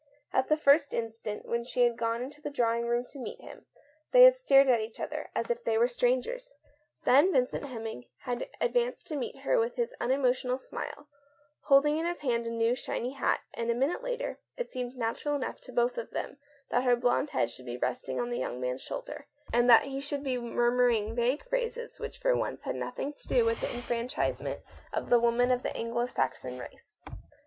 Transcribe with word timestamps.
At 0.33 0.49
the 0.49 0.57
first 0.57 0.95
instant, 0.95 1.45
when 1.47 1.63
she 1.63 1.81
had 1.83 1.95
gone 1.95 2.23
into 2.23 2.41
the 2.41 2.49
drawing 2.49 2.87
room 2.87 3.05
to 3.05 3.19
meet 3.19 3.39
him, 3.39 3.67
they 4.11 4.23
had 4.23 4.35
stared 4.35 4.67
at 4.67 4.79
each 4.81 4.99
other 4.99 5.29
as 5.35 5.51
if 5.51 5.63
they 5.63 5.77
were 5.77 5.87
strangers. 5.87 6.49
Then 7.05 7.31
Vincent 7.31 7.65
Hemming 7.67 8.05
had 8.21 8.49
advanced 8.59 9.05
to 9.09 9.15
meet 9.15 9.41
her 9.41 9.59
with 9.59 9.75
his 9.75 9.93
unemotional 10.01 10.57
smile, 10.57 11.07
holding 11.65 11.99
in 11.99 12.07
his 12.07 12.21
hand 12.21 12.47
a 12.47 12.49
new, 12.49 12.73
shiny 12.73 13.11
hat, 13.13 13.41
and 13.53 13.69
a 13.69 13.75
minute 13.75 14.01
later 14.01 14.39
it 14.57 14.67
seemed 14.67 14.95
natural 14.97 15.35
enough 15.35 15.59
to 15.61 15.71
both 15.71 15.99
of 15.99 16.09
them 16.09 16.37
that 16.71 16.83
her 16.83 16.95
blond 16.95 17.29
head 17.29 17.51
should 17.51 17.67
be 17.67 17.77
resting 17.77 18.19
on 18.19 18.31
the 18.31 18.39
young 18.39 18.59
man's 18.59 18.81
shoulder, 18.81 19.27
and 19.53 19.69
that 19.69 19.83
he 19.85 19.99
should 20.01 20.23
be 20.23 20.39
murmuring 20.39 21.13
vague 21.13 21.47
phrases 21.47 21.99
which 21.99 22.17
for 22.17 22.35
once 22.35 22.63
had 22.63 22.75
nothing 22.75 23.13
to 23.13 23.27
do 23.27 23.45
with 23.45 23.61
the 23.61 23.67
enfran 23.67 24.09
chisement 24.09 24.61
of 24.93 25.11
the 25.11 25.19
women 25.19 25.51
of 25.51 25.61
the 25.61 25.77
Anglo 25.77 26.07
Saxon 26.07 26.57
race. 26.57 26.97